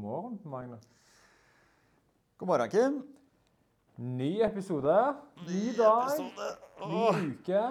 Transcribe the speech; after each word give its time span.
God 0.00 0.08
morgen, 0.08 0.38
Magnus. 0.44 0.88
God 2.36 2.48
morgen, 2.48 2.70
Kim. 2.70 3.02
Ny 3.94 4.40
episode, 4.42 5.14
ny 5.48 5.72
dag, 5.76 6.06
episode. 6.06 6.46
ny 6.88 7.34
uke. 7.34 7.64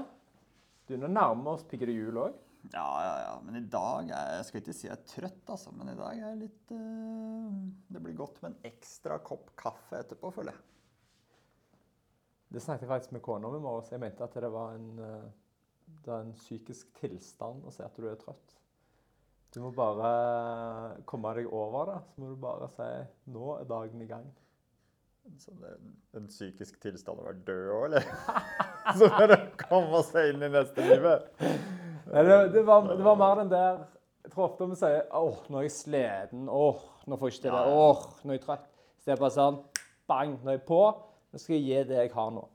Du, 0.85 0.93
nå 1.01 1.09
nærmer 1.09 1.55
oss 1.55 1.63
pigger 1.65 1.89
det 1.89 1.95
jul 1.95 2.19
òg. 2.21 2.35
Ja, 2.69 2.85
ja, 3.01 3.15
ja. 3.23 3.31
Men 3.47 3.57
i 3.57 3.63
dag 3.65 4.13
er 4.13 4.35
jeg 4.35 4.45
skal 4.45 4.61
ikke 4.61 4.77
si 4.77 4.85
jeg 4.85 4.93
er 4.93 5.09
trøtt, 5.09 5.41
altså. 5.55 5.73
Men 5.73 5.89
i 5.89 5.97
dag 5.97 6.19
er 6.19 6.27
jeg 6.27 6.39
litt 6.43 6.75
uh, 6.77 7.49
Det 7.89 8.03
blir 8.05 8.19
godt 8.21 8.37
med 8.43 8.51
en 8.51 8.69
ekstra 8.75 9.17
kopp 9.25 9.49
kaffe 9.57 10.03
etterpå, 10.03 10.29
føler 10.37 10.53
jeg. 10.53 10.61
Det 12.53 12.61
snakket 12.61 12.85
jeg 12.85 12.93
faktisk 12.93 13.17
med 13.17 13.25
kona 13.25 13.49
om 13.49 13.57
i 13.57 13.65
morges. 13.65 13.89
Jeg 13.89 14.05
mente 14.05 14.29
at 14.29 14.37
det 14.37 14.53
var 14.53 14.77
en, 14.77 14.89
eh, 15.01 15.97
det 16.05 16.13
er 16.13 16.29
en 16.29 16.37
psykisk 16.37 16.93
tilstand 17.01 17.65
å 17.65 17.73
si 17.73 17.81
at 17.81 17.97
du 17.97 18.05
er 18.05 18.21
trøtt. 18.21 18.59
Du 19.53 19.61
må 19.63 19.71
bare 19.73 20.09
komme 21.09 21.31
deg 21.33 21.47
over 21.49 21.89
det. 21.89 21.97
Så 22.13 22.21
må 22.21 22.29
du 22.29 22.35
bare 22.41 22.69
si 22.75 22.89
'nå 23.33 23.55
er 23.57 23.63
dagen 23.69 24.01
i 24.01 24.07
gang'. 24.09 24.29
Så 25.37 25.51
det 25.51 25.69
er 25.69 25.75
en, 25.75 25.95
en 26.17 26.27
psykisk 26.27 26.79
tilstand 26.81 27.19
å 27.21 27.25
være 27.25 27.41
død 27.47 27.71
òg, 27.73 27.83
eller? 27.85 28.05
Så 28.97 29.09
for 29.13 29.29
du 29.29 29.35
komme 29.61 30.01
seg 30.05 30.33
inn 30.33 30.45
i 30.45 30.51
neste 30.53 30.85
livet. 30.85 31.27
Nei, 32.09 32.23
det, 32.25 32.37
det, 32.53 32.63
var, 32.65 32.87
det 32.89 33.05
var 33.05 33.17
mer 33.19 33.35
den 33.43 33.51
der 33.51 33.83
Jeg 34.23 34.31
tror 34.33 34.47
ofte 34.49 34.69
vi 34.69 34.77
sier 34.77 35.03
'åh, 35.09 35.43
nå 35.49 35.57
er 35.57 35.67
jeg 35.67 35.75
sliten', 35.75 36.49
'åh, 36.49 36.81
nå 37.07 37.17
får 37.17 37.29
jeg 37.29 37.33
ikke 37.33 37.43
til 37.47 37.57
det'. 37.57 37.73
'åh, 37.73 38.07
nå 38.23 38.33
er 38.33 38.37
jeg 38.37 38.45
trøtt'. 38.45 38.71
Så 38.99 39.05
det 39.05 39.13
er 39.13 39.21
bare 39.21 39.37
sånn 39.37 39.61
bang, 40.07 40.39
nå 40.43 40.49
er 40.49 40.57
jeg 40.59 40.65
på. 40.69 40.81
Nå 41.31 41.41
skal 41.41 41.55
jeg 41.55 41.65
gi 41.65 41.83
det 41.89 42.01
jeg 42.03 42.13
har 42.13 42.31
nå. 42.33 42.47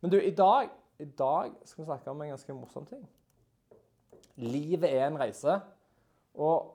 Men 0.00 0.12
du, 0.12 0.18
i 0.20 0.30
dag, 0.30 0.68
i 0.98 1.04
dag 1.04 1.52
skal 1.64 1.82
vi 1.82 1.88
snakke 1.88 2.10
om 2.10 2.22
en 2.22 2.32
ganske 2.34 2.54
morsom 2.54 2.86
ting. 2.86 3.04
Livet 4.36 4.88
er 4.92 5.06
en 5.08 5.18
reise. 5.20 5.60
Og, 6.38 6.74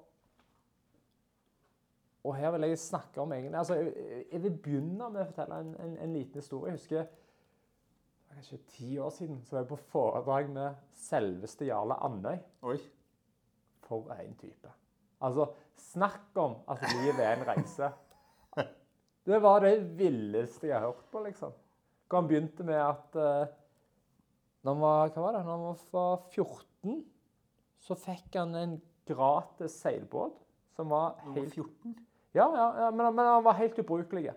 og 2.23 2.35
her 2.35 2.51
vil 2.55 2.67
jeg 2.67 2.79
snakke 2.79 3.21
om 3.21 3.33
egentlig 3.33 3.59
altså, 3.59 3.79
jeg, 3.79 4.25
jeg 4.31 4.43
vil 4.43 4.57
begynne 4.65 5.09
med 5.09 5.23
å 5.23 5.27
fortelle 5.29 5.59
en, 5.63 5.73
en, 5.85 5.97
en 6.05 6.15
liten 6.15 6.43
historie. 6.43 6.73
Jeg 6.73 6.81
husker 6.81 7.03
det 7.03 8.29
var 8.29 8.39
kanskje 8.39 8.61
ti 8.73 8.91
år 8.97 9.11
siden 9.13 9.41
så 9.45 9.55
var 9.55 9.61
jeg 9.61 9.69
på 9.69 9.81
foredrag 9.93 10.47
med 10.49 10.85
selveste 10.97 11.67
Jarle 11.67 11.99
Andøy. 12.01 12.37
Oi. 12.65 12.77
For 13.85 14.09
en 14.15 14.31
type. 14.39 14.71
Altså, 15.23 15.51
snakk 15.77 16.39
om 16.41 16.55
at 16.71 16.81
livet 16.95 17.21
er 17.23 17.35
en 17.37 17.45
reise. 17.47 17.91
Det 19.27 19.37
var 19.39 19.61
det 19.63 19.77
villeste 19.95 20.67
jeg 20.67 20.75
har 20.75 20.89
hørt 20.89 21.05
på, 21.11 21.21
liksom. 21.23 21.53
Hvor 22.09 22.19
han 22.19 22.27
begynte 22.27 22.65
med 22.67 22.75
at 22.75 23.15
uh, 23.15 23.53
når 24.63 24.73
han 24.73 24.81
var, 24.81 25.13
var 25.15 25.37
det? 25.37 25.43
Når 25.45 25.51
han 25.51 25.63
var 25.93 26.25
14, 26.33 26.97
så 27.83 27.95
fikk 27.99 28.35
han 28.35 28.55
en 28.55 28.75
gratis 29.07 29.75
seilbåt 29.81 30.39
som 30.75 30.89
var 30.89 31.19
helt 31.35 31.53
14? 31.53 31.93
ja, 32.33 32.47
ja, 32.47 32.67
ja 32.85 32.91
men, 32.91 33.15
men 33.15 33.25
han 33.25 33.43
var 33.45 33.57
helt 33.59 33.79
ubrukelig. 33.79 34.33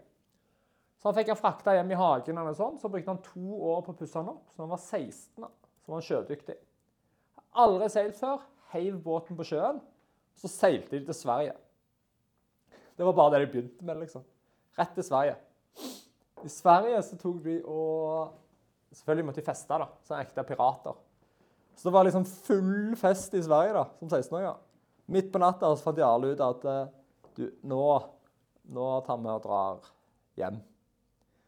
Så 0.97 1.09
han 1.09 1.17
fikk 1.17 1.31
han 1.33 1.39
frakta 1.39 1.75
hjem 1.77 1.93
i 1.93 1.99
hagen, 2.01 2.39
eller 2.41 2.57
sånn, 2.57 2.79
så 2.81 2.91
brukte 2.91 3.13
han 3.13 3.23
to 3.25 3.61
år 3.71 3.83
på 3.85 3.93
å 3.93 3.99
pusse 3.99 4.19
den 4.19 4.33
opp. 4.33 4.47
Så 4.55 4.65
han 4.65 4.73
var 4.73 4.81
16, 4.83 5.45
da. 5.45 5.51
så 5.85 5.93
var 5.93 6.01
han 6.01 6.07
sjødyktig. 6.09 6.57
Aldri 7.63 7.91
seilt 7.93 8.19
før. 8.19 8.43
Heiv 8.73 8.97
båten 9.05 9.39
på 9.39 9.47
sjøen. 9.47 9.79
Så 10.37 10.51
seilte 10.53 10.97
de 10.97 11.05
til 11.07 11.17
Sverige. 11.17 11.55
Det 12.97 13.05
var 13.05 13.17
bare 13.17 13.37
det 13.37 13.45
de 13.45 13.53
begynte 13.53 13.87
med, 13.87 14.01
liksom. 14.03 14.25
Rett 14.77 14.93
til 14.97 15.07
Sverige. 15.07 15.37
I 16.45 16.51
Sverige 16.53 17.05
så 17.05 17.21
tok 17.21 17.39
de 17.45 17.61
og 17.65 18.35
Selvfølgelig 18.97 19.27
måtte 19.29 19.43
de 19.43 19.45
feste, 19.45 19.77
da, 19.77 19.87
som 20.07 20.17
ekte 20.17 20.43
pirater. 20.47 20.95
Så 21.77 21.89
det 21.89 21.93
var 21.93 22.07
liksom 22.09 22.25
full 22.25 22.97
fest 22.97 23.35
i 23.37 23.43
Sverige 23.45 23.75
da, 23.77 23.85
som 23.99 24.09
16-åringer. 24.09 24.57
Midt 25.13 25.29
på 25.33 25.39
natta 25.39 25.69
så 25.77 25.85
fant 25.85 25.99
de 25.99 26.05
alle 26.07 26.33
ut 26.33 26.41
at 26.43 26.65
eh, 26.67 26.87
du, 27.37 27.45
nå, 27.69 27.83
nå 28.73 28.87
tar 29.07 29.21
vi 29.21 29.35
og 29.35 29.43
drar 29.45 29.91
hjem. 30.41 30.57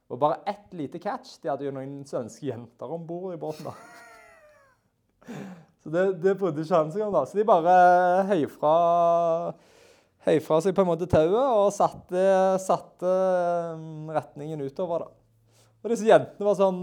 Og 0.09 0.21
bare 0.21 0.43
ett 0.49 0.77
lite 0.77 1.01
catch. 1.01 1.39
De 1.43 1.51
hadde 1.51 1.67
jo 1.67 1.73
noen 1.75 2.01
svenske 2.09 2.47
jenter 2.49 2.93
om 2.93 3.07
bord 3.09 3.35
i 3.35 3.41
båten. 3.41 3.69
da. 3.69 5.35
Så 5.83 5.93
det, 5.93 6.05
det 6.23 6.37
brydde 6.41 6.65
ikke 6.65 6.81
han 6.81 6.93
seg 6.93 7.05
om. 7.07 7.15
da. 7.15 7.25
Så 7.29 7.39
de 7.39 7.47
bare 7.49 7.75
høy 8.31 8.45
fra, 8.53 8.75
høy 10.29 10.39
fra 10.45 10.61
seg 10.65 10.77
på 10.77 10.85
en 10.85 10.91
måte 10.91 11.09
tauet 11.11 11.39
og 11.39 11.73
satte, 11.77 12.25
satte 12.65 13.15
um, 13.77 14.09
retningen 14.13 14.65
utover. 14.65 15.07
da. 15.07 15.59
Og 15.83 15.93
disse 15.93 16.09
jentene 16.09 16.49
var 16.49 16.59
sånn 16.59 16.83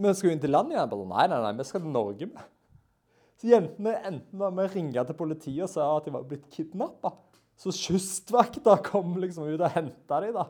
Vi 0.00 0.14
skal 0.16 0.30
jo 0.30 0.36
inn 0.36 0.42
til 0.42 0.54
land 0.54 0.72
igjen. 0.72 0.88
Bare, 0.90 1.08
nei, 1.10 1.26
nei, 1.28 1.40
nei, 1.44 1.56
vi 1.58 1.66
skal 1.68 1.82
til 1.84 1.92
Norge 1.92 2.28
med. 2.30 2.46
Så 3.40 3.48
jentene 3.48 3.96
enten 4.08 4.40
var 4.40 4.52
med 4.52 4.68
å 4.68 4.72
ringe 4.72 5.04
til 5.08 5.16
politiet 5.16 5.64
og 5.64 5.72
sa 5.72 5.88
at 5.96 6.08
de 6.08 6.14
var 6.14 6.24
blitt 6.28 6.48
kidnappa. 6.52 7.12
Så 7.60 7.72
kystvakta 7.76 8.78
kom 8.84 9.14
liksom 9.20 9.48
ut 9.48 9.60
og 9.60 9.74
henta 9.74 10.20
dem, 10.24 10.36
da. 10.36 10.46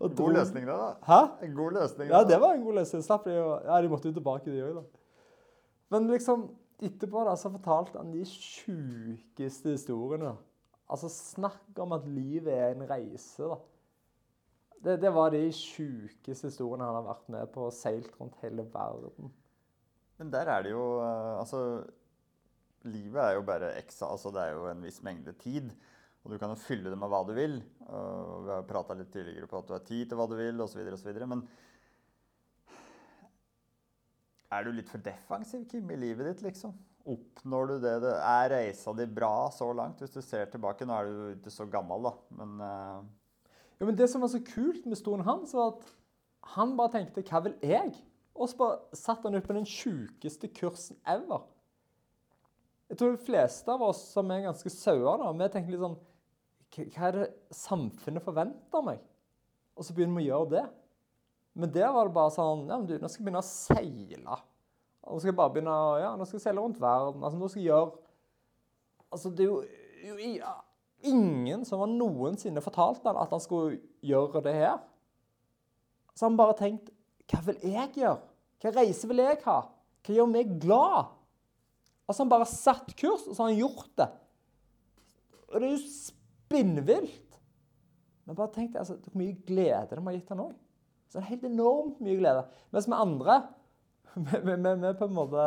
Og 0.00 0.14
God 0.16 0.36
løsning, 0.38 0.64
det, 0.66 0.76
da. 0.78 0.90
Hæ? 1.06 1.20
En 1.46 1.54
god 1.56 1.76
løsning. 1.76 2.10
Ja, 2.10 2.22
det 2.26 2.38
var 2.40 2.54
en 2.54 2.64
god 2.64 2.78
løsning. 2.80 3.02
Slapp 3.04 3.26
de 3.26 3.34
Ja, 3.34 3.80
de 3.82 3.90
måtte 3.92 4.10
jo 4.10 4.16
tilbake, 4.16 4.50
de 4.50 4.62
òg, 4.64 4.78
da. 4.78 4.84
Men 5.90 6.06
liksom, 6.10 6.46
etterpå 6.80 7.24
da, 7.26 7.34
så 7.38 7.50
fortalte 7.52 7.98
han 7.98 8.14
de 8.14 8.22
sjukeste 8.26 9.74
historiene. 9.74 10.36
Altså, 10.90 11.10
snakk 11.10 11.82
om 11.82 11.94
at 11.94 12.06
livet 12.08 12.54
er 12.54 12.72
en 12.74 12.86
reise, 12.88 13.42
da. 13.42 13.58
Det, 14.80 14.96
det 14.96 15.12
var 15.12 15.32
de 15.32 15.42
sjukeste 15.52 16.48
historiene 16.48 16.86
han 16.88 16.96
har 17.02 17.08
vært 17.10 17.30
med 17.32 17.50
på 17.52 17.66
og 17.68 17.76
seilt 17.76 18.14
rundt 18.16 18.38
hele 18.40 18.64
verden. 18.72 19.32
Men 20.20 20.32
der 20.32 20.48
er 20.52 20.64
det 20.64 20.72
jo 20.72 20.84
eh, 21.04 21.36
Altså, 21.40 21.60
livet 22.88 23.20
er 23.22 23.36
jo 23.36 23.46
bare 23.48 23.74
x 23.82 24.02
Altså, 24.06 24.32
det 24.32 24.44
er 24.44 24.56
jo 24.56 24.68
en 24.70 24.84
viss 24.84 25.02
mengde 25.04 25.36
tid. 25.40 25.72
Og 26.24 26.32
du 26.32 26.40
kan 26.40 26.52
jo 26.52 26.60
fylle 26.60 26.92
det 26.92 26.98
med 27.00 27.08
hva 27.12 27.22
du 27.24 27.32
vil. 27.36 27.58
Og 27.88 28.46
vi 28.46 28.52
har 28.52 28.68
prata 28.68 28.96
litt 28.96 29.12
tidligere 29.12 29.48
på 29.48 29.60
at 29.60 29.68
du 29.68 29.76
har 29.76 29.84
tid 29.84 30.08
til 30.08 30.20
hva 30.20 30.28
du 30.28 30.36
vil, 30.36 30.60
osv., 30.60 30.80
osv. 30.92 31.20
Men 31.28 31.44
er 34.50 34.66
du 34.66 34.72
litt 34.74 34.90
for 34.90 35.00
defensiv, 35.04 35.64
Kim, 35.70 35.88
i 35.92 36.00
livet 36.00 36.28
ditt, 36.28 36.44
liksom? 36.44 36.74
Oppnår 37.08 37.70
du 37.70 37.74
det? 37.80 37.94
det 38.04 38.12
er 38.18 38.50
reisa 38.52 38.92
di 38.96 39.06
bra 39.08 39.48
så 39.54 39.70
langt? 39.72 40.02
Hvis 40.02 40.12
du 40.12 40.20
ser 40.20 40.50
tilbake 40.52 40.84
Nå 40.84 40.96
er 40.96 41.08
du 41.08 41.22
ikke 41.38 41.52
så 41.54 41.64
gammel, 41.70 42.04
da, 42.04 42.12
men 42.36 42.60
Ja, 43.80 43.86
men 43.86 43.96
Det 43.96 44.08
som 44.10 44.20
var 44.20 44.28
så 44.28 44.42
kult 44.44 44.86
med 44.86 44.98
stolen 44.98 45.24
hans, 45.24 45.54
var 45.56 45.74
at 45.74 45.94
han 46.56 46.76
bare 46.76 46.92
tenkte 46.92 47.22
'hva 47.22 47.42
vil 47.44 47.56
jeg?' 47.62 47.96
Og 48.34 48.48
så 48.48 48.56
bare 48.56 48.78
satte 48.96 49.22
han 49.28 49.34
ut 49.34 49.46
på 49.46 49.52
den 49.52 49.64
sjukeste 49.64 50.48
kursen 50.48 50.96
ever. 51.06 51.42
Jeg 52.88 52.98
tror 52.98 53.10
de 53.16 53.24
fleste 53.24 53.68
av 53.72 53.82
oss 53.82 54.00
som 54.12 54.30
er 54.30 54.42
ganske 54.42 54.70
sauer, 54.70 55.32
vi 55.38 55.48
tenker 55.48 55.70
litt 55.70 55.80
sånn 55.80 55.98
"Hva- 56.70 57.08
er 57.08 57.12
det 57.12 57.34
samfunnet 57.50 58.22
forventer 58.22 58.84
meg? 58.84 59.00
Og 59.76 59.84
så 59.84 59.94
begynner 59.94 60.16
vi 60.20 60.28
å 60.28 60.30
gjøre 60.30 60.50
det. 60.50 60.70
Men 61.54 61.70
der 61.70 61.92
var 61.92 62.04
det 62.04 62.14
bare 62.14 62.30
sånn 62.30 62.68
Ja, 62.68 62.76
men 62.78 62.86
du, 62.86 62.98
nå 62.98 63.08
skal 63.08 63.24
jeg 63.24 63.32
begynne 63.32 63.42
å 63.42 63.42
seile. 63.42 64.40
Nå 65.06 65.18
skal 65.18 65.30
jeg 65.30 65.36
bare 65.36 65.50
begynne 65.54 65.70
å 65.70 66.00
Ja, 66.00 66.16
nå 66.16 66.26
skal 66.26 66.38
jeg 66.38 66.42
seile 66.42 66.60
rundt 66.60 66.80
verden. 66.80 67.22
Altså, 67.22 67.38
nå 67.38 67.48
skal 67.48 67.62
jeg 67.62 67.70
gjøre 67.70 67.92
Altså, 69.12 69.30
det 69.30 69.40
er 69.40 69.44
jo, 69.48 69.64
jo 70.06 70.16
ja, 70.36 70.52
ingen 71.06 71.64
som 71.68 71.82
har 71.82 71.90
noensinne 71.92 72.62
fortalt 72.64 73.04
han 73.08 73.18
at 73.20 73.32
han 73.32 73.42
skulle 73.42 73.80
gjøre 74.04 74.42
det 74.44 74.54
her. 74.56 74.78
Så 76.14 76.28
han 76.28 76.38
bare 76.40 76.58
tenkt 76.58 76.90
Hva 77.30 77.40
vil 77.46 77.60
jeg 77.62 77.92
gjøre? 78.00 78.18
Hva 78.60 78.72
reise 78.74 79.08
vil 79.08 79.22
jeg 79.22 79.38
ha? 79.44 79.58
Hva 80.04 80.16
gjør 80.16 80.30
meg 80.30 80.56
glad? 80.60 81.12
Og 82.04 82.14
så 82.14 82.24
har 82.24 82.24
Han 82.24 82.32
bare 82.32 82.48
satt 82.50 82.88
kurs, 82.98 83.22
og 83.28 83.36
så 83.36 83.44
har 83.44 83.52
han 83.52 83.60
gjort 83.60 83.92
det. 84.00 84.08
Og 85.50 85.60
det 85.60 85.68
er 85.68 85.76
jo 85.76 85.92
spinnvilt. 85.94 87.38
Men 88.26 88.38
bare 88.38 88.52
tenk 88.54 88.74
altså, 88.78 88.96
hvor 88.98 89.14
mye 89.18 89.36
glede 89.46 89.94
de 89.94 90.02
har 90.06 90.16
gitt 90.16 90.32
han 90.34 90.42
òg. 90.42 90.56
Så 91.06 91.18
det 91.18 91.22
er 91.22 91.30
helt 91.32 91.46
enormt 91.46 92.02
mye 92.02 92.18
glede. 92.18 92.42
Mens 92.74 92.88
vi 92.90 92.98
andre, 92.98 93.38
vi 94.16 94.92
på 94.98 95.06
en 95.06 95.16
måte 95.16 95.46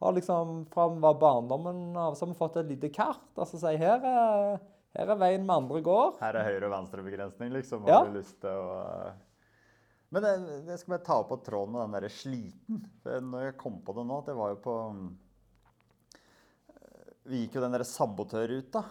har 0.00 0.12
liksom 0.12 0.66
fra 0.72 0.88
barndommen 1.14 1.96
av, 1.96 2.14
så 2.14 2.24
har 2.24 2.32
vi 2.32 2.38
fått 2.38 2.56
et 2.60 2.68
lite 2.68 2.90
kart. 2.92 3.28
Altså 3.34 3.60
si, 3.60 3.72
her 3.80 4.02
er, 4.04 4.58
her 4.96 5.12
er 5.12 5.20
veien 5.20 5.46
vi 5.46 5.54
andre 5.54 5.80
går. 5.84 6.18
Her 6.20 6.36
er 6.40 6.50
høyre- 6.50 6.68
og 6.68 6.74
venstrebegrensning, 6.74 7.54
liksom. 7.54 7.86
Ja. 7.88 8.02
Har 8.02 8.10
du 8.10 8.18
lyst 8.18 8.36
til 8.42 8.50
å 8.50 9.14
Men 10.14 10.22
jeg, 10.22 10.42
jeg 10.68 10.78
skal 10.80 10.92
bare 10.92 11.06
ta 11.06 11.16
opp 11.22 11.32
på 11.32 11.40
tråden 11.48 11.72
med 11.74 11.82
den 11.82 11.96
derre 11.96 12.12
sliten. 12.12 12.84
Når 13.04 13.48
jeg 13.48 13.56
kom 13.60 13.80
på 13.84 13.96
det 13.96 14.04
nå, 14.06 14.20
at 14.20 14.28
det 14.30 14.36
var 14.38 14.52
jo 14.52 14.60
på 14.68 14.76
Vi 17.26 17.42
gikk 17.42 17.56
jo 17.58 17.64
den 17.64 17.74
derre 17.74 17.88
sabotørruta 17.88 18.84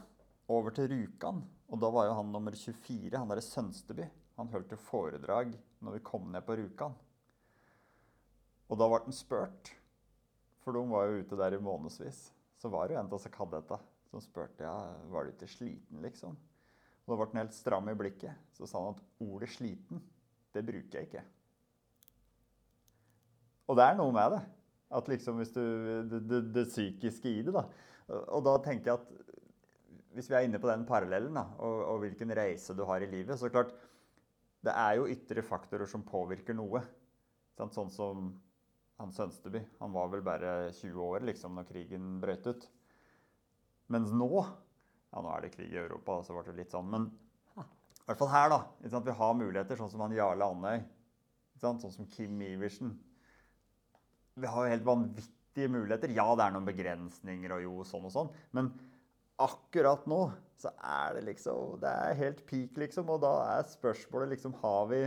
over 0.51 0.75
til 0.75 0.89
Rjukan. 0.91 1.39
Og 1.71 1.81
da 1.81 1.89
var 1.93 2.09
jo 2.09 2.17
han 2.17 2.33
nummer 2.33 2.53
24, 2.53 3.15
han 3.15 3.31
derre 3.31 3.45
Sønsteby. 3.45 4.09
Han 4.41 4.51
holdt 4.51 4.73
jo 4.75 4.81
foredrag 4.89 5.53
når 5.85 5.95
vi 5.95 6.05
kom 6.05 6.27
ned 6.33 6.43
på 6.45 6.57
Rjukan. 6.59 6.97
Og 8.65 8.79
da 8.81 8.89
ble 8.89 8.99
han 9.05 9.15
spurt, 9.15 9.71
for 10.65 10.73
de 10.73 10.81
var 10.89 11.07
jo 11.07 11.21
ute 11.21 11.37
der 11.37 11.55
i 11.55 11.61
månedsvis. 11.61 12.25
Så 12.57 12.71
var 12.73 12.87
det 12.87 12.95
jo 12.95 12.99
en 12.99 13.05
av 13.05 13.13
disse 13.13 13.29
kadetta 13.29 13.77
som 14.09 14.23
spurte 14.23 14.65
ja, 14.65 14.73
var 15.11 15.27
du 15.27 15.33
ikke 15.35 15.49
sliten, 15.51 16.01
liksom. 16.01 16.35
Og 17.05 17.11
da 17.11 17.17
ble 17.19 17.27
han 17.29 17.43
helt 17.43 17.53
stram 17.53 17.89
i 17.91 17.97
blikket. 17.97 18.33
Så 18.57 18.65
sa 18.65 18.81
han 18.81 18.95
at 18.95 19.03
ordet 19.21 19.51
'sliten', 19.53 20.01
det 20.55 20.65
bruker 20.65 20.99
jeg 20.99 21.09
ikke. 21.09 21.23
Og 23.69 23.77
det 23.77 23.85
er 23.85 23.97
noe 23.99 24.13
med 24.13 24.33
det. 24.33 24.41
At 24.95 25.07
liksom 25.09 25.37
hvis 25.41 25.53
du 25.53 25.61
Det, 26.09 26.21
det, 26.29 26.41
det 26.53 26.67
psykiske 26.69 27.29
i 27.29 27.41
det, 27.45 27.53
da. 27.53 27.65
Og 28.33 28.43
da 28.45 28.57
tenker 28.63 28.91
jeg 28.91 28.99
at 28.99 29.33
hvis 30.15 30.29
vi 30.31 30.35
er 30.37 30.45
inne 30.47 30.61
på 30.61 30.69
den 30.69 30.85
parallellen, 30.87 31.35
da, 31.35 31.43
og, 31.59 31.81
og 31.91 31.97
hvilken 32.05 32.31
reise 32.37 32.73
du 32.73 32.85
har 32.87 33.03
i 33.03 33.09
livet, 33.11 33.37
så 33.39 33.49
klart 33.49 33.73
Det 34.63 34.73
er 34.73 34.95
jo 34.97 35.05
ytre 35.05 35.43
faktorer 35.45 35.85
som 35.85 36.01
påvirker 36.01 36.55
noe. 36.57 36.79
Sant? 37.53 37.75
Sånn 37.75 37.91
som 37.93 38.31
han 39.01 39.11
Sønsteby. 39.11 39.61
Han 39.81 39.93
var 39.95 40.09
vel 40.13 40.23
bare 40.25 40.71
20 40.71 41.03
år 41.03 41.25
liksom 41.27 41.57
når 41.57 41.67
krigen 41.69 42.15
brøt 42.23 42.47
ut. 42.47 42.69
Mens 43.93 44.13
nå 44.15 44.31
Ja, 44.35 45.21
nå 45.23 45.29
er 45.31 45.45
det 45.45 45.53
krig 45.53 45.71
i 45.71 45.79
Europa, 45.79 46.17
så 46.25 46.33
ble 46.35 46.43
det 46.49 46.57
litt 46.57 46.73
sånn. 46.73 46.89
Men 46.91 47.05
i 47.55 48.09
hvert 48.09 48.19
fall 48.19 48.29
her, 48.29 48.49
da. 48.51 48.99
Vi 49.01 49.13
har 49.17 49.37
muligheter, 49.37 49.79
sånn 49.79 49.89
som 49.89 50.03
han 50.03 50.13
Jarle 50.13 50.45
Andøy. 50.45 50.81
Sånn 51.61 51.79
som 51.79 52.09
Kim 52.11 52.41
Iversen. 52.43 52.91
Vi 54.35 54.49
har 54.51 54.65
jo 54.65 54.73
helt 54.73 54.85
vanvittige 54.85 55.71
muligheter. 55.71 56.11
Ja, 56.13 56.27
det 56.35 56.43
er 56.43 56.53
noen 56.53 56.67
begrensninger 56.67 57.55
og 57.55 57.63
jo, 57.63 57.77
sånn 57.87 58.05
og 58.05 58.13
sånn. 58.13 58.29
Men 58.53 58.69
akkurat 59.41 60.03
nå 60.11 60.19
så 60.59 60.71
er 60.77 61.15
det 61.17 61.25
liksom 61.31 61.79
Det 61.81 61.89
er 61.91 62.19
helt 62.19 62.43
peak, 62.47 62.77
liksom. 62.79 63.09
Og 63.09 63.23
da 63.23 63.33
er 63.55 63.71
spørsmålet 63.71 64.35
liksom 64.35 64.53
Har 64.61 64.85
vi 64.91 65.01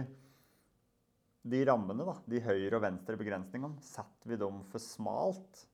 de 1.51 1.65
rammene, 1.69 2.05
da, 2.07 2.15
de 2.29 2.41
høyre- 2.45 2.77
og 2.79 2.85
venstre 2.85 3.17
begrensningene, 3.21 3.83
setter 3.85 4.33
vi 4.33 4.39
dem 4.41 4.63
for 4.71 4.83
smalt? 4.83 5.65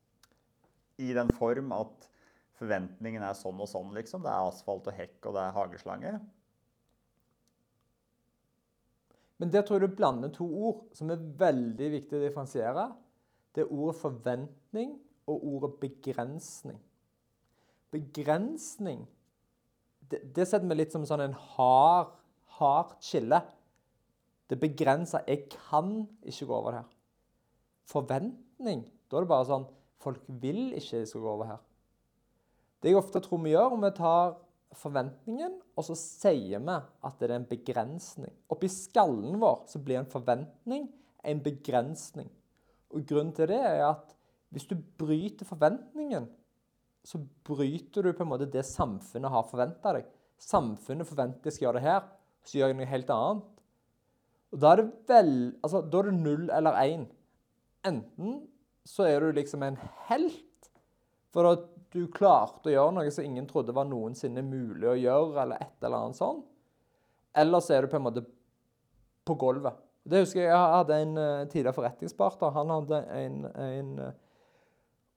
I 1.03 1.11
den 1.17 1.33
form 1.35 1.73
at 1.75 2.09
forventningen 2.61 3.25
er 3.27 3.35
sånn 3.39 3.59
og 3.61 3.69
sånn, 3.71 3.91
liksom. 3.97 4.23
Det 4.23 4.31
er 4.31 4.49
asfalt 4.49 4.91
og 4.91 4.97
hekk, 4.97 5.19
og 5.27 5.37
det 5.37 5.43
er 5.43 5.57
hageslange. 5.57 6.13
Men 9.43 9.51
der 9.51 9.65
tror 9.67 9.83
jeg 9.83 9.91
du 9.91 9.97
blander 9.99 10.31
to 10.33 10.47
ord 10.47 10.85
som 10.95 11.11
er 11.11 11.25
veldig 11.41 11.89
viktig 11.97 12.17
å 12.17 12.23
differensiere. 12.23 12.87
Det 13.55 13.65
er 13.65 13.75
ordet 13.75 13.99
forventning 13.99 14.95
og 15.31 15.49
ordet 15.51 15.75
begrensning. 15.83 16.79
Begrensning 17.95 19.03
det, 20.11 20.21
det 20.37 20.47
setter 20.49 20.69
vi 20.69 20.79
litt 20.79 20.95
som 20.95 21.05
sånn 21.09 21.25
en 21.27 21.37
hard, 21.55 22.15
hardt 22.59 22.99
skille. 23.05 23.41
Det 24.51 24.61
begrenser. 24.61 25.25
Jeg 25.29 25.49
kan 25.53 26.07
ikke 26.23 26.49
gå 26.49 26.57
over 26.57 26.71
det 26.71 26.81
her. 26.83 26.91
Forventning 27.89 28.85
Da 29.11 29.19
er 29.19 29.25
det 29.25 29.29
bare 29.31 29.49
sånn 29.49 29.67
Folk 30.01 30.25
vil 30.29 30.75
ikke 30.77 30.99
jeg 31.01 31.09
skal 31.09 31.23
gå 31.25 31.31
over 31.31 31.49
her. 31.49 31.61
Det 32.83 32.91
jeg 32.93 32.99
ofte 32.99 33.23
tror 33.25 33.41
vi 33.41 33.55
gjør, 33.55 33.79
vi 33.81 33.91
tar 33.97 34.35
forventningen, 34.77 35.55
og 35.73 35.87
så 35.87 35.95
sier 35.97 36.61
vi 36.61 36.75
at 36.75 37.15
det 37.17 37.31
er 37.31 37.33
en 37.39 37.47
begrensning. 37.49 38.35
Oppi 38.53 38.69
skallen 38.69 39.39
vår 39.41 39.63
så 39.71 39.81
blir 39.81 40.03
en 40.03 40.11
forventning 40.13 40.91
en 41.25 41.41
begrensning. 41.45 42.29
Og 42.93 43.05
Grunnen 43.09 43.33
til 43.35 43.51
det 43.51 43.61
er 43.61 43.83
at 43.89 44.13
hvis 44.55 44.69
du 44.71 44.77
bryter 44.99 45.49
forventningen, 45.49 46.29
så 47.05 47.19
bryter 47.45 48.05
du 48.05 48.13
på 48.13 48.25
en 48.25 48.31
måte 48.31 48.49
det 48.51 48.65
samfunnet 48.69 49.33
har 49.33 49.49
forventa 49.49 49.97
deg. 49.97 50.07
Samfunnet 50.41 51.09
forventer 51.09 51.51
jeg 51.51 51.57
skal 51.57 51.69
gjøre 51.69 51.81
det 51.81 51.89
her, 51.89 52.07
så 52.45 52.59
gjør 52.59 52.71
jeg 52.71 52.79
noe 52.79 52.93
helt 52.93 53.13
annet. 53.15 53.54
Og 54.55 54.61
Da 54.63 54.73
er 54.73 54.83
det 54.83 54.91
vel, 55.11 55.33
altså, 55.67 55.83
da 55.83 56.01
er 56.01 56.11
det 56.11 56.19
null 56.21 56.51
eller 56.55 56.81
én. 56.85 57.07
Enten 57.85 58.37
så 58.87 59.09
er 59.09 59.21
du 59.21 59.33
liksom 59.35 59.65
en 59.67 59.79
helt 60.09 60.69
for 61.35 61.49
at 61.51 61.65
du 61.95 62.07
klarte 62.15 62.71
å 62.71 62.75
gjøre 62.75 62.95
noe 62.95 63.11
som 63.15 63.27
ingen 63.27 63.47
trodde 63.51 63.75
var 63.75 63.89
noensinne 63.89 64.43
mulig 64.47 64.87
å 64.87 64.99
gjøre, 64.99 65.43
eller 65.43 65.63
et 65.63 65.87
eller 65.87 66.07
annet 66.07 66.19
sånn. 66.19 66.41
Eller 67.35 67.63
så 67.63 67.75
er 67.75 67.85
du 67.85 67.91
på 67.91 67.99
en 67.99 68.07
måte 68.07 68.23
på 69.27 69.37
gulvet. 69.41 69.79
Det 70.05 70.21
husker 70.21 70.43
Jeg 70.43 70.51
jeg 70.53 70.75
hadde 70.75 70.99
en 71.01 71.15
uh, 71.17 71.47
tidligere 71.49 71.75
forretningspartner. 71.75 72.53
Han 72.55 72.73
hadde 72.75 73.01
en, 73.19 73.39
en 73.57 73.93
uh, 73.99 74.11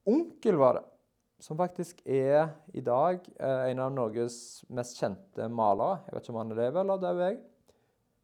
onkel, 0.07 0.57
var 0.57 0.79
det, 0.79 0.85
som 1.43 1.59
faktisk 1.59 2.01
er 2.05 2.53
i 2.73 2.81
dag 2.81 3.19
uh, 3.41 3.67
en 3.67 3.83
av 3.83 3.93
Norges 3.93 4.63
mest 4.73 4.97
kjente 4.97 5.49
malere. 5.51 5.99
Jeg 6.07 6.15
vet 6.15 6.25
ikke 6.25 6.33
om 6.33 6.41
han 6.41 6.55
er 6.55 6.61
det, 6.61 6.71
eller 6.81 7.03
det 7.03 7.11
er 7.11 7.23
jeg. 7.25 7.39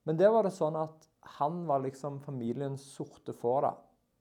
Men 0.04 0.20
det 0.20 0.30
var 0.32 0.44
det 0.44 0.54
sånn 0.56 0.76
at 0.80 1.10
han 1.40 1.64
var 1.68 1.84
liksom 1.86 2.20
familiens 2.24 2.84
sorte 2.96 3.34
får. 3.34 3.62
da 3.68 3.74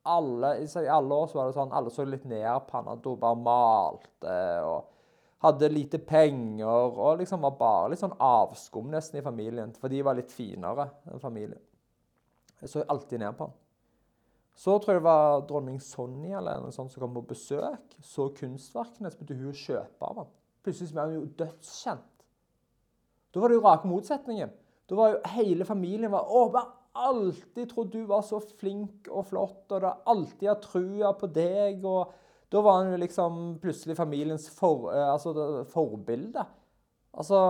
alle, 0.02 0.58
I 0.58 0.88
alle 0.88 1.14
år 1.14 1.26
så 1.26 1.38
var 1.38 1.46
det 1.46 1.56
sånn, 1.56 1.72
alle 1.72 1.90
så 1.94 2.04
litt 2.06 2.24
ned 2.26 2.66
på 2.66 2.78
han. 2.78 2.90
At 2.90 3.06
hun 3.06 3.20
bare 3.22 3.38
malte 3.38 4.36
og 4.66 4.88
hadde 5.46 5.70
lite 5.72 6.00
penger. 6.06 6.98
Og 6.98 7.22
liksom 7.22 7.42
var 7.46 7.58
bare 7.58 7.92
litt 7.92 8.02
sånn 8.02 8.16
avskum 8.18 8.90
nesten 8.92 9.20
i 9.20 9.24
familien. 9.24 9.74
For 9.78 9.92
de 9.92 10.02
var 10.04 10.18
litt 10.18 10.32
finere 10.34 10.88
enn 11.10 11.22
familien. 11.22 11.62
Jeg 12.62 12.70
så 12.70 12.86
alltid 12.86 13.22
ned 13.22 13.36
på 13.38 13.48
han. 13.48 13.58
Så 14.62 14.74
tror 14.78 14.92
jeg 14.92 15.00
det 15.00 15.08
var 15.08 15.44
dronning 15.48 15.78
Sonja 15.80 16.36
eller 16.38 16.60
noe 16.60 16.74
sånt 16.74 16.92
som 16.92 17.02
kom 17.02 17.14
på 17.16 17.24
besøk. 17.32 17.94
Så 18.04 18.28
kunstverkene, 18.36 19.10
så 19.10 19.18
begynte 19.18 19.38
hun 19.38 19.54
å 19.54 19.62
kjøpe 19.62 20.08
av 20.10 20.22
han. 20.22 20.32
Plutselig 20.62 20.92
ble 20.92 21.06
han 21.06 21.14
jo 21.16 21.28
dødskjent. 21.40 22.26
Da 23.32 23.40
var 23.40 23.48
det 23.48 23.56
jo 23.56 23.64
rake 23.64 23.88
motsetningen. 23.88 24.52
Da 24.92 24.96
var 24.98 25.14
jo 25.14 25.20
hele 25.38 25.64
familien 25.64 26.12
var, 26.12 26.28
å, 26.28 26.42
alltid 27.00 27.70
trodd 27.70 27.94
du 27.94 28.02
var 28.10 28.20
så 28.28 28.42
flink 28.60 29.08
og 29.08 29.30
flott, 29.30 29.62
og 29.72 29.86
har 29.86 30.02
alltid 30.12 30.50
hatt 30.50 30.66
trua 30.66 31.14
på 31.16 31.30
deg. 31.32 31.80
og 31.88 32.12
Da 32.52 32.60
var 32.60 32.82
han 32.82 32.92
jo 32.92 32.98
liksom 33.00 33.38
plutselig 33.62 33.96
familiens 33.96 34.50
for, 34.52 34.90
eh, 34.92 35.08
altså 35.14 35.64
forbilde. 35.72 36.44
Altså 37.16 37.40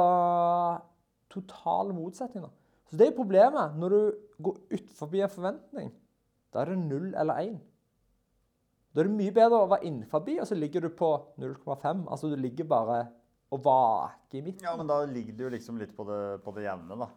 Totale 1.32 1.96
motsetninger. 1.96 2.50
Så 2.86 2.98
det 3.00 3.08
er 3.08 3.16
problemet. 3.16 3.74
Når 3.74 3.88
du 3.90 4.00
går 4.38 4.58
utenfor 4.70 5.14
en 5.16 5.34
forventning, 5.34 5.92
da 6.52 6.60
er 6.60 6.70
det 6.70 6.78
null 6.78 7.14
eller 7.16 7.40
én. 7.42 7.58
Da 8.92 9.00
er 9.00 9.08
det 9.08 9.16
mye 9.16 9.34
bedre 9.34 9.64
å 9.64 9.70
være 9.72 9.88
innenfor, 9.88 10.28
og 10.38 10.46
så 10.46 10.54
ligger 10.54 10.84
du 10.84 10.90
på 10.94 11.10
0,5. 11.40 12.06
Altså 12.06 12.28
du 12.28 12.36
ligger 12.36 12.68
bare 12.68 13.00
og 13.50 13.64
vaker 13.64 14.38
i 14.38 14.44
midten. 14.44 14.64
Ja, 14.64 14.76
men 14.76 14.86
da 14.86 15.02
ligger 15.08 15.34
du 15.34 15.44
jo 15.44 15.52
liksom 15.56 15.80
litt 15.80 15.96
på 15.96 16.04
det, 16.04 16.20
på 16.44 16.54
det 16.54 16.68
jevne, 16.68 16.96
da. 17.00 17.08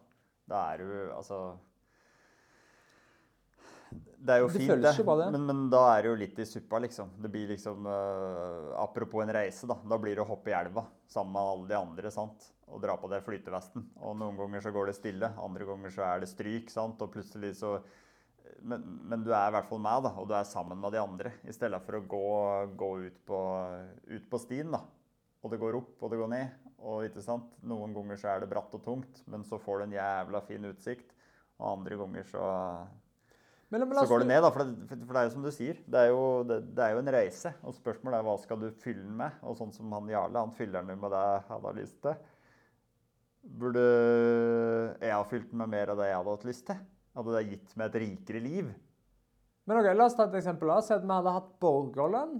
Da 0.46 0.68
er 0.72 0.82
du 0.82 0.90
altså 1.16 1.40
det 4.26 4.34
er 4.34 4.42
jo 4.42 4.48
det 4.50 4.58
fint, 4.58 4.82
det. 4.82 5.26
Men, 5.30 5.44
men, 5.46 5.60
da 5.70 5.82
er 5.92 6.02
det 6.02 6.10
jo 6.10 6.16
litt 6.18 6.38
i 6.42 6.46
suppa, 6.48 6.80
liksom. 6.82 7.12
Det 7.22 7.30
blir 7.30 7.52
liksom 7.52 7.86
uh, 7.86 8.72
Apropos 8.82 9.22
en 9.22 9.32
reise, 9.32 9.68
da. 9.70 9.76
Da 9.78 9.98
blir 10.02 10.16
det 10.16 10.24
å 10.24 10.28
hoppe 10.28 10.50
i 10.50 10.56
elva 10.56 10.82
sammen 11.10 11.36
med 11.36 11.52
alle 11.52 11.68
de 11.70 11.76
andre. 11.78 12.10
sant? 12.10 12.48
Og 12.66 12.82
dra 12.82 12.96
på 12.98 13.10
det 13.12 13.22
flytevesten. 13.22 13.84
Og 14.02 14.16
noen 14.18 14.38
ganger 14.40 14.64
så 14.64 14.72
går 14.74 14.90
det 14.90 14.96
stille, 14.98 15.30
andre 15.38 15.68
ganger 15.68 15.94
så 15.94 16.02
er 16.08 16.24
det 16.24 16.32
stryk. 16.32 16.72
sant? 16.72 17.04
Og 17.04 17.12
plutselig 17.14 17.54
så 17.60 17.76
men, 18.62 18.82
men, 19.06 19.22
du 19.26 19.32
er 19.34 19.50
i 19.50 19.54
hvert 19.54 19.68
fall 19.68 19.80
med, 19.82 20.06
da, 20.06 20.12
og 20.18 20.28
du 20.30 20.34
er 20.38 20.46
sammen 20.48 20.78
med 20.80 20.94
de 20.94 21.00
andre. 21.02 21.32
I 21.46 21.54
stedet 21.54 21.80
for 21.86 21.98
å 21.98 22.04
gå, 22.08 22.26
gå 22.78 22.90
ut, 23.06 23.18
på, 23.28 23.40
ut, 24.10 24.28
på, 24.30 24.40
stien, 24.42 24.70
da. 24.72 24.82
Og 25.42 25.52
det 25.52 25.60
går 25.62 25.78
opp, 25.78 25.94
og 26.00 26.12
det 26.12 26.20
går 26.20 26.30
ned. 26.32 26.65
Og 26.84 27.06
ikke 27.06 27.24
sant? 27.24 27.48
Noen 27.64 27.94
ganger 27.96 28.20
så 28.20 28.34
er 28.34 28.42
det 28.42 28.50
bratt 28.50 28.74
og 28.76 28.84
tungt, 28.84 29.22
men 29.30 29.44
så 29.48 29.58
får 29.62 29.80
du 29.80 29.86
en 29.86 29.96
jævla 29.96 30.42
fin 30.44 30.68
utsikt. 30.68 31.14
Og 31.56 31.70
andre 31.72 31.96
ganger 32.02 32.26
så 32.28 32.46
men, 33.66 33.82
men, 33.82 33.98
så 33.98 34.06
går 34.06 34.22
det 34.22 34.28
ned, 34.30 34.44
da. 34.44 34.50
For 34.54 34.62
det, 34.62 34.98
for 35.00 35.10
det, 35.10 35.20
er 35.20 35.24
jo 35.26 35.32
som 35.32 35.42
du 35.46 35.50
sier, 35.50 35.78
det 35.90 36.02
er 36.04 36.12
jo, 36.12 36.22
det, 36.46 36.60
det 36.76 36.84
er 36.84 36.92
jo 36.94 37.00
en 37.02 37.12
reise. 37.16 37.50
Og 37.66 37.74
spørsmålet 37.74 38.20
er 38.20 38.26
hva 38.28 38.36
skal 38.38 38.60
du 38.62 38.68
fylle 38.82 39.02
den 39.02 39.16
med? 39.18 39.40
Og 39.42 39.56
sånn 39.58 39.74
som 39.74 39.90
han 39.96 40.12
Jarle, 40.12 40.44
han 40.44 40.54
fyller 40.54 40.86
den 40.86 41.00
med 41.02 41.10
det 41.10 41.22
han 41.48 41.66
har 41.66 41.78
lyst 41.78 41.98
til. 42.04 42.14
Burde 43.46 43.82
jeg 43.82 45.10
ha 45.10 45.24
fylt 45.26 45.50
den 45.50 45.62
med 45.62 45.72
mer 45.74 45.90
av 45.92 45.98
det 45.98 46.10
jeg 46.10 46.18
hadde 46.20 46.36
hatt 46.36 46.46
lyst 46.46 46.66
til? 46.70 46.78
Hadde 47.16 47.34
det 47.34 47.48
gitt 47.50 47.74
meg 47.74 47.88
et 47.88 47.98
rikere 48.04 48.44
liv? 48.44 48.70
Men 49.66 49.80
ok, 49.80 49.90
La 49.96 50.06
oss 50.06 50.14
ta 50.14 50.28
et 50.28 50.38
eksempel. 50.38 50.70
La 50.70 50.78
oss 50.78 50.90
si 50.92 50.94
at 50.94 51.02
vi 51.02 51.14
hadde 51.16 51.34
hatt 51.34 51.50
borgerlønn. 51.62 52.38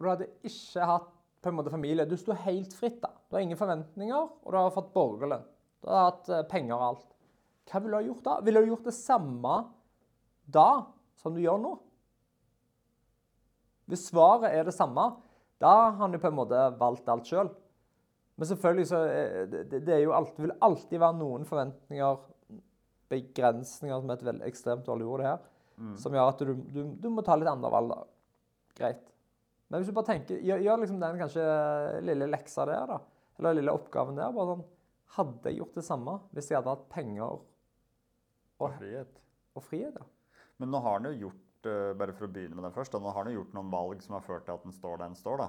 Og 0.00 0.02
du 0.02 0.10
hadde 0.10 0.30
ikke 0.50 0.90
hatt 0.90 1.14
på 1.40 1.48
en 1.48 1.56
måte 1.56 1.72
familie. 1.72 2.06
Du 2.08 2.16
sto 2.20 2.36
helt 2.46 2.74
fritt. 2.76 3.00
da. 3.02 3.12
Du 3.28 3.36
har 3.36 3.44
ingen 3.44 3.58
forventninger, 3.58 4.28
og 4.44 4.52
du 4.52 4.58
har 4.58 4.74
fått 4.74 4.92
borgerlønn. 4.94 5.46
Du 5.80 5.88
har 5.88 6.10
hatt 6.10 6.28
eh, 6.28 6.46
penger 6.50 6.76
og 6.76 6.86
alt. 6.88 7.06
Hva 7.70 7.80
ville 7.80 7.94
du 7.94 8.00
ha 8.00 8.08
gjort 8.08 8.26
da? 8.26 8.40
Ville 8.44 8.60
du 8.60 8.72
gjort 8.72 8.88
det 8.88 8.96
samme 8.96 9.56
da 10.50 10.68
som 11.20 11.36
du 11.36 11.42
gjør 11.42 11.60
nå? 11.62 11.74
Hvis 13.90 14.06
svaret 14.10 14.54
er 14.54 14.66
det 14.66 14.74
samme, 14.74 15.04
da 15.60 15.72
har 15.90 15.98
han 16.00 16.14
jo 16.14 16.20
på 16.22 16.30
en 16.30 16.38
måte 16.38 16.58
valgt 16.80 17.08
alt 17.10 17.28
sjøl. 17.28 17.50
Men 18.40 18.48
selvfølgelig 18.48 18.88
så 18.88 19.00
det, 19.52 19.80
det 19.84 19.92
er 19.92 20.04
jo 20.04 20.14
alltid, 20.16 20.46
vil 20.46 20.58
alltid 20.64 21.02
være 21.02 21.18
noen 21.18 21.42
forventninger, 21.48 22.20
begrensninger, 23.10 23.98
som 24.00 24.12
er 24.12 24.16
et 24.16 24.28
veldig 24.30 24.46
ekstremt 24.48 24.86
dårlig 24.86 25.08
ord, 25.08 25.20
det 25.20 25.28
her, 25.28 25.42
mm. 25.76 25.96
som 26.00 26.16
gjør 26.16 26.30
at 26.32 26.44
du, 26.46 26.52
du, 26.70 26.80
du, 27.02 27.08
må 27.12 27.24
ta 27.26 27.36
litt 27.36 27.50
andre 27.50 27.72
valg. 27.74 27.92
da. 27.92 28.06
Greit. 28.80 29.09
Men 29.70 29.80
hvis 29.80 29.90
du 29.90 29.94
bare 29.94 30.10
tenker, 30.10 30.42
gjør, 30.42 30.62
gjør 30.66 30.82
liksom 30.82 31.00
den 31.02 31.20
kanskje 31.20 31.46
lille 32.02 32.26
leksa 32.30 32.66
der, 32.66 32.90
da, 32.90 32.98
eller 33.38 33.56
lille 33.56 33.74
oppgaven 33.74 34.18
der 34.18 34.34
bare 34.36 34.54
sånn, 34.56 34.68
Hadde 35.10 35.50
jeg 35.50 35.58
gjort 35.58 35.74
det 35.74 35.82
samme 35.82 36.12
hvis 36.30 36.52
jeg 36.52 36.60
hadde 36.60 36.70
hatt 36.70 36.84
penger 36.92 37.40
og 38.60 38.76
frihet. 38.76 39.16
Og 39.58 39.64
frihet, 39.66 39.96
ja. 39.98 40.44
Men 40.62 40.70
nå 40.70 40.78
har 40.84 41.00
han 41.00 41.08
jo 41.08 41.24
gjort 41.24 41.66
uh, 41.66 41.96
bare 41.98 42.14
for 42.14 42.28
å 42.28 42.30
begynne 42.30 42.54
med 42.54 42.66
den 42.68 42.74
først, 42.76 42.94
nå 42.94 43.10
har 43.10 43.24
han 43.24 43.32
jo 43.32 43.40
gjort 43.40 43.56
noen 43.56 43.72
valg 43.72 44.04
som 44.04 44.14
har 44.14 44.22
ført 44.22 44.44
til 44.46 44.54
at 44.54 44.66
den 44.68 44.76
står 44.76 45.00
der 45.00 45.10
den 45.10 45.18
står. 45.18 45.42
da. 45.42 45.48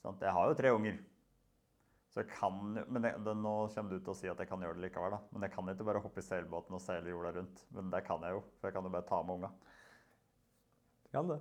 Sånn, 0.00 0.16
jeg 0.22 0.32
har 0.36 0.48
jo 0.48 0.56
tre 0.56 0.72
unger. 0.78 0.96
Så 2.14 2.22
jeg 2.22 2.30
kan, 2.30 2.58
men 2.78 3.08
jeg, 3.08 3.20
det, 3.26 3.32
Nå 3.42 3.54
kommer 3.74 3.90
du 3.90 3.98
til 3.98 4.12
å 4.12 4.16
si 4.16 4.28
at 4.30 4.38
jeg 4.38 4.48
kan 4.48 4.62
gjøre 4.62 4.78
det 4.78 4.86
likevel. 4.86 5.16
da. 5.16 5.20
Men 5.34 5.44
jeg 5.44 5.54
kan 5.56 5.70
ikke 5.72 5.88
bare 5.90 6.02
hoppe 6.04 6.22
i 6.22 6.26
seilbåten 6.28 6.76
og 6.78 6.82
seile 6.84 7.10
jorda 7.10 7.32
rundt. 7.40 7.64
Men 7.74 7.90
det 7.90 8.04
kan 8.06 8.22
jeg 8.22 8.36
jo, 8.36 8.44
for 8.60 8.70
jeg 8.70 8.76
kan 8.76 8.86
jo 8.86 8.92
bare 8.94 9.08
ta 9.08 9.18
med 9.26 9.40
unga. 9.40 9.50
Du 11.02 11.10
Kan 11.16 11.32
det. 11.34 11.40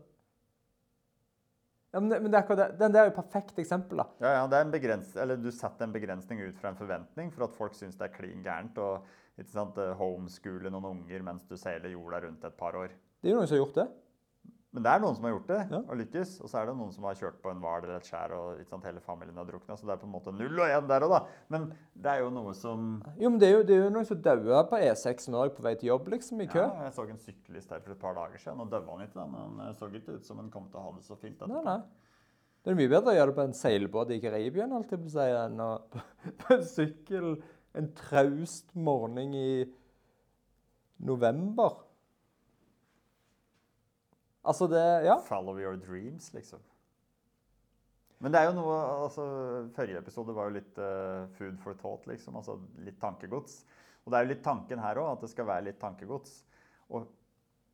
Ja, 1.93 1.99
men, 1.99 2.09
det, 2.09 2.19
men 2.23 2.31
det 2.33 2.39
er 2.41 2.57
det. 2.57 2.67
Der 2.81 2.95
er 2.99 3.05
jo 3.05 3.11
et 3.11 3.17
perfekt 3.19 3.59
eksempel. 3.61 3.99
da. 4.01 4.07
Ja, 4.23 4.31
ja, 4.39 4.45
det 4.49 4.57
er 4.57 4.65
en 4.65 4.73
begrens 4.73 5.11
eller 5.15 5.37
Du 5.37 5.51
setter 5.53 5.85
en 5.85 5.93
begrensning 5.93 6.41
ut 6.41 6.57
fra 6.57 6.71
en 6.73 6.79
forventning 6.79 7.29
for 7.35 7.45
at 7.45 7.53
folk 7.53 7.77
syns 7.77 7.99
det 7.99 8.07
er 8.07 8.15
klin 8.15 8.41
gærent 8.45 8.79
å 8.81 8.87
eh, 9.37 9.91
homeskole 9.99 10.71
noen 10.73 10.89
unger 10.89 11.21
mens 11.25 11.45
du 11.45 11.53
seiler 11.57 11.93
jorda 11.93 12.23
rundt 12.25 12.47
et 12.49 12.57
par 12.57 12.79
år. 12.81 12.95
Det 13.21 13.29
er 13.29 13.35
jo 13.35 13.43
noen 13.43 13.51
som 13.51 13.59
har 13.59 13.61
gjort 13.61 13.77
det. 13.77 13.87
Men 14.73 14.81
det 14.81 14.89
er 14.89 15.01
noen 15.03 15.13
som 15.13 15.25
har 15.27 15.33
gjort 15.35 15.49
det 15.51 15.57
Ja. 15.69 15.79
og 15.85 15.97
lykkes. 15.99 16.29
Og 16.41 16.49
så 16.49 16.57
er 16.57 16.65
det 16.65 16.73
noen 16.79 16.91
som 16.95 17.03
har 17.05 17.13
kjørt 17.19 17.35
på 17.43 17.51
en 17.51 17.59
hval 17.61 17.83
eller 17.83 17.99
et 17.99 18.07
skjær 18.09 18.31
og 18.33 18.63
sant, 18.65 18.83
hele 18.89 18.99
familien 19.05 19.37
har 19.37 19.45
drukna. 19.45 19.75
Så 19.77 19.85
det 19.85 19.93
er 19.93 19.99
på 20.01 20.07
en 20.07 20.13
måte 20.15 20.33
null 20.33 20.59
og 20.63 20.65
én 20.65 20.87
der 20.89 21.05
òg, 21.05 21.13
da. 21.13 21.19
Men 21.53 21.67
det 21.93 22.09
er 22.09 22.23
jo 22.23 22.31
noe 22.33 22.53
som 22.57 22.87
Jo, 23.21 23.29
men 23.29 23.37
det 23.39 23.49
er 23.49 23.53
jo, 23.53 23.63
det 23.69 23.75
er 23.77 23.83
jo 23.83 23.91
noen 23.93 24.07
som 24.09 24.21
dauer 24.25 24.63
på 24.71 24.79
E6 24.81 25.29
nå 25.29 25.43
på 25.53 25.61
vei 25.61 25.75
til 25.75 25.91
jobb, 25.91 26.09
liksom, 26.15 26.41
i 26.41 26.47
kø. 26.49 26.63
Ja, 26.65 26.87
jeg 26.87 26.93
så 26.97 27.05
en 27.09 27.21
syklist 27.21 27.69
her 27.69 27.79
for 27.85 27.91
et 27.93 27.99
par 28.01 28.17
dager 28.17 28.41
siden. 28.41 28.57
Nå 28.57 28.65
døde 28.71 28.89
han 28.89 29.05
ikke, 29.05 29.19
da, 29.19 29.27
men 29.29 29.61
han 29.61 29.77
så 29.77 29.91
ikke 29.93 30.17
ut 30.17 30.25
som 30.25 30.41
han 30.41 30.49
kom 30.49 30.65
til 30.71 30.81
å 30.81 30.87
ha 30.87 30.91
det 30.97 31.05
så 31.05 31.15
fint. 31.21 31.37
Nei, 31.45 31.53
etterpå. 31.53 31.63
nei. 31.69 31.79
Det 32.63 32.71
er 32.71 32.79
mye 32.79 32.89
bedre 32.89 33.11
å 33.11 33.17
gjøre 33.17 33.27
det 33.29 33.35
på 33.35 33.43
en 33.43 33.53
seilbåt 33.59 34.09
i 34.09 34.19
å 34.23 35.09
si, 35.13 35.19
enn 35.19 35.59
å, 35.59 35.71
på 36.41 36.53
en 36.55 36.63
sykkel 36.65 37.43
en 37.75 37.93
traust 37.93 38.73
morgen 38.73 39.33
i 39.35 39.65
november. 40.97 41.75
Altså, 44.43 44.67
det 44.67 45.05
Ja. 45.05 45.17
Follow 45.23 45.59
your 45.59 45.75
dreams, 45.79 46.33
liksom. 46.33 46.59
Men 48.23 48.31
det 48.31 48.39
er 48.39 48.49
jo 48.49 48.55
noe 48.55 48.75
altså, 49.03 49.23
Forrige 49.75 49.99
episode 49.99 50.35
var 50.35 50.47
jo 50.47 50.57
litt 50.57 50.77
uh, 50.79 51.27
food 51.37 51.57
for 51.63 51.75
thought, 51.79 52.07
liksom. 52.07 52.37
Altså 52.39 52.57
litt 52.83 52.99
tankegods. 53.01 53.63
Og 54.03 54.11
det 54.11 54.19
er 54.19 54.25
jo 54.25 54.31
litt 54.33 54.43
tanken 54.43 54.79
her 54.83 54.99
òg, 54.99 55.13
at 55.13 55.23
det 55.23 55.31
skal 55.31 55.47
være 55.47 55.67
litt 55.69 55.79
tankegods. 55.81 56.41
Og 56.91 57.07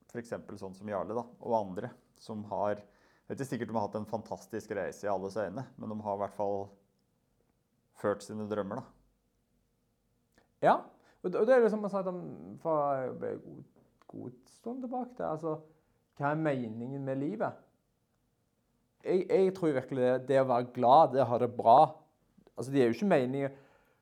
f.eks. 0.09 0.33
sånn 0.57 0.77
som 0.77 0.89
Jarle 0.89 1.17
da, 1.17 1.25
og 1.25 1.57
andre 1.57 1.91
som 2.19 2.41
har 2.49 2.79
Jeg 2.79 3.35
vet 3.35 3.41
ikke 3.43 3.49
sikkert 3.51 3.69
de 3.69 3.75
har 3.77 3.83
hatt 3.85 3.95
en 3.99 4.09
fantastisk 4.09 4.71
reise 4.73 5.05
i 5.05 5.09
alles 5.11 5.35
øyne, 5.37 5.61
men 5.77 5.91
de 5.91 5.97
har 6.01 6.15
i 6.15 6.21
hvert 6.23 6.33
fall 6.33 6.63
ført 8.01 8.23
sine 8.25 8.47
drømmer, 8.49 8.81
da. 8.81 8.95
Ja. 10.65 10.73
Og 11.21 11.29
det, 11.29 11.43
det 11.45 11.53
er 11.53 11.61
liksom 11.61 11.83
man 11.83 11.93
sagt 11.93 12.09
om 12.09 12.23
for 12.63 13.03
en 13.03 13.19
god, 13.43 13.83
god 14.09 14.39
stund 14.49 14.81
tilbake 14.81 15.13
til. 15.13 15.27
Altså, 15.27 15.59
hva 16.19 16.33
er 16.33 16.43
meningen 16.43 17.03
med 17.07 17.21
livet? 17.21 17.65
Jeg, 19.05 19.23
jeg 19.29 19.53
tror 19.55 19.77
virkelig 19.77 20.03
det, 20.03 20.15
det 20.27 20.41
å 20.41 20.49
være 20.49 20.73
glad, 20.75 21.13
det 21.13 21.23
å 21.23 21.29
ha 21.29 21.39
det 21.39 21.51
bra 21.55 21.79
Altså, 22.59 22.73
Det 22.73 22.81
er 22.81 22.89
jo 22.89 22.95
ikke 22.97 23.07
meningen 23.07 23.53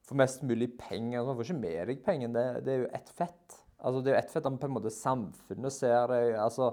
for 0.02 0.18
mest 0.18 0.42
mulig 0.42 0.72
penger. 0.80 1.22
Du 1.22 1.36
får 1.38 1.46
ikke 1.46 1.60
med 1.60 1.92
deg 1.92 2.00
penger. 2.02 2.32
Det, 2.34 2.46
det 2.66 2.72
er 2.74 2.80
jo 2.80 2.88
ett 2.98 3.12
fett. 3.14 3.58
Altså, 3.78 4.02
Det 4.02 4.10
er 4.10 4.16
jo 4.16 4.22
ett 4.24 4.34
fett 4.34 4.48
om 4.50 4.58
på 4.58 4.66
en 4.66 4.74
måte 4.74 4.94
samfunnet 4.96 5.76
ser 5.76 6.10
deg 6.10 6.40
altså, 6.42 6.72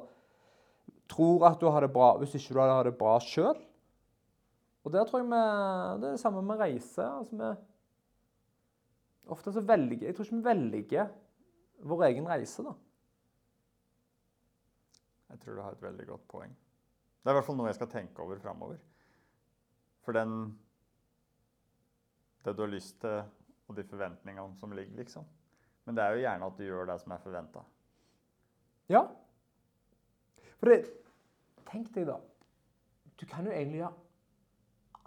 Tror 1.13 1.45
at 1.51 1.61
du 1.61 1.69
har 1.69 1.85
det 1.85 1.93
bra 1.93 2.15
hvis 2.17 2.33
ikke 2.39 2.57
du 2.57 2.63
har 2.63 2.89
det 2.89 2.95
bra 2.97 3.19
sjøl. 3.21 3.59
Og 4.85 4.93
der 4.93 5.05
tror 5.05 5.21
jeg 5.21 5.29
vi, 5.29 5.43
det 6.01 6.09
er 6.09 6.17
det 6.17 6.23
samme 6.23 6.41
med 6.41 6.65
reise. 6.65 7.05
altså 7.05 7.37
vi 7.37 7.53
Ofte 9.37 9.53
så 9.53 9.61
velger 9.65 10.09
Jeg 10.09 10.17
tror 10.17 10.25
ikke 10.25 10.37
vi 10.37 10.49
velger 10.49 11.13
vår 11.85 12.07
egen 12.09 12.29
reise, 12.29 12.65
da. 12.65 12.73
Jeg 15.35 15.43
tror 15.43 15.57
du 15.59 15.63
har 15.65 15.75
et 15.75 15.83
veldig 15.83 16.05
godt 16.07 16.27
poeng. 16.31 16.53
Det 16.55 17.31
er 17.31 17.35
i 17.35 17.39
hvert 17.41 17.47
fall 17.47 17.57
noe 17.59 17.71
jeg 17.71 17.79
skal 17.81 17.91
tenke 17.91 18.23
over 18.23 18.39
framover. 18.39 18.79
For 20.07 20.15
den 20.15 20.59
Det 22.45 22.53
du 22.53 22.61
har 22.61 22.69
lyst 22.69 23.01
til, 23.01 23.23
og 23.69 23.77
de 23.77 23.85
forventningene 23.89 24.59
som 24.61 24.73
ligger, 24.77 24.97
liksom. 24.99 25.25
Men 25.85 25.97
det 25.97 26.05
er 26.05 26.13
jo 26.13 26.21
gjerne 26.21 26.47
at 26.47 26.59
du 26.59 26.65
gjør 26.65 26.87
det 26.91 26.99
som 27.01 27.13
er 27.13 27.23
forventa. 27.23 27.63
Ja. 28.93 29.01
For 30.61 30.71
det 30.71 30.83
Tenk 31.65 31.89
deg, 31.95 32.07
da. 32.07 32.21
Du 33.19 33.25
kan 33.27 33.47
jo 33.49 33.51
egentlig 33.51 33.81
gjøre 33.81 33.95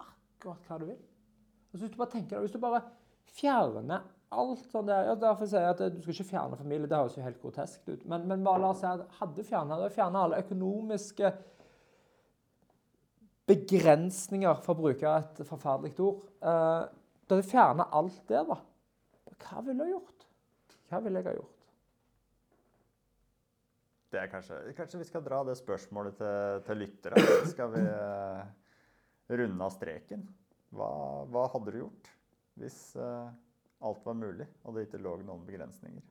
akkurat 0.02 0.66
hva 0.68 0.78
du 0.82 0.88
vil. 0.90 0.98
Altså, 1.70 1.84
hvis 1.84 1.92
du 1.94 2.00
bare 2.00 2.12
tenker 2.12 2.34
deg, 2.34 2.42
hvis 2.44 2.56
du 2.56 2.60
bare 2.60 2.82
fjerner 3.38 4.02
alt 4.28 4.64
sånn 4.68 4.88
der 4.88 5.06
ja, 5.08 5.14
Derfor 5.18 5.48
sier 5.48 5.64
jeg 5.64 5.74
at 5.74 5.82
du 5.94 6.00
skal 6.02 6.14
ikke 6.14 6.30
fjerne 6.32 6.58
familie. 6.60 6.88
Det 6.88 6.98
høres 6.98 7.16
jo 7.16 7.24
helt 7.24 7.40
grotesk 7.42 7.86
ut. 7.88 8.06
Men, 8.08 8.26
men 8.28 8.44
bare 8.44 8.62
la 8.62 8.72
oss 8.74 8.82
si 8.82 8.88
at 8.88 9.04
hadde 9.20 9.44
fjernet 9.46 9.84
det, 9.84 9.92
fjernet 9.94 10.20
alle 10.22 10.40
økonomiske 10.44 11.32
begrensninger, 13.48 14.58
for 14.64 14.74
å 14.74 14.82
bruke 14.82 15.12
et 15.22 15.40
forferdelig 15.48 15.94
ord. 16.04 16.26
Eh, 16.44 16.82
da 16.88 17.36
hadde 17.36 17.48
fjernet 17.48 17.94
alt 18.00 18.18
det, 18.28 18.42
da. 18.50 18.58
Hva 19.38 19.62
ville 19.64 19.86
jeg 19.86 19.94
gjort? 19.94 20.26
Hva 20.88 21.00
ville 21.04 21.22
jeg 21.22 21.28
ha 21.30 21.36
gjort? 21.38 21.54
Det 24.08 24.20
er 24.22 24.30
kanskje, 24.32 24.58
kanskje 24.76 25.00
vi 25.02 25.06
skal 25.08 25.24
dra 25.24 25.42
det 25.44 25.56
spørsmålet 25.58 26.16
til, 26.20 26.60
til 26.64 26.80
lyttere. 26.80 27.24
Skal 27.48 27.72
vi 27.74 27.82
eh, 27.84 28.44
runde 29.40 29.66
av 29.66 29.74
streken? 29.74 30.24
Hva, 30.76 30.92
hva 31.32 31.48
hadde 31.54 31.72
du 31.72 31.82
gjort 31.82 32.14
hvis 32.58 32.78
eh, 32.98 33.28
alt 33.80 34.04
var 34.06 34.16
mulig, 34.18 34.46
og 34.64 34.74
det 34.74 34.86
ikke 34.86 35.00
lå 35.02 35.16
noen 35.22 35.46
begrensninger? 35.46 36.04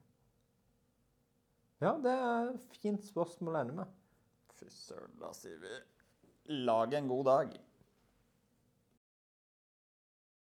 Ja, 1.83 1.93
det 2.01 2.13
er 2.13 2.51
et 2.55 2.77
fint 2.81 3.03
spørsmål 3.05 3.57
å 3.57 3.61
ende 3.61 3.77
med. 3.81 3.97
Fy 4.57 4.69
søren, 4.73 5.13
da 5.21 5.29
sier 5.37 5.59
vi 5.61 5.75
lag 6.65 6.93
en 6.97 7.09
god 7.11 7.25
dag. 7.27 7.57